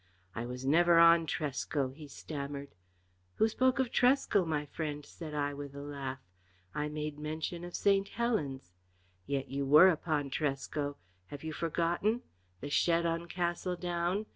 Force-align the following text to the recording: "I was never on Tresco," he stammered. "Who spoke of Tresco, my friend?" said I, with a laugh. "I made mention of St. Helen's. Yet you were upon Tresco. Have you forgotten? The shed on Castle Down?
"I 0.33 0.47
was 0.47 0.65
never 0.65 0.97
on 0.97 1.27
Tresco," 1.27 1.89
he 1.89 2.07
stammered. 2.07 2.69
"Who 3.35 3.47
spoke 3.47 3.77
of 3.77 3.91
Tresco, 3.91 4.43
my 4.45 4.65
friend?" 4.65 5.05
said 5.05 5.35
I, 5.35 5.53
with 5.53 5.75
a 5.75 5.81
laugh. 5.83 6.17
"I 6.73 6.89
made 6.89 7.19
mention 7.19 7.63
of 7.63 7.75
St. 7.75 8.07
Helen's. 8.09 8.71
Yet 9.27 9.49
you 9.49 9.63
were 9.63 9.89
upon 9.89 10.31
Tresco. 10.31 10.97
Have 11.27 11.43
you 11.43 11.53
forgotten? 11.53 12.23
The 12.61 12.69
shed 12.71 13.05
on 13.05 13.27
Castle 13.27 13.75
Down? 13.75 14.25